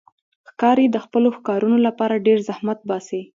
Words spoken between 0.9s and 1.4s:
د خپلو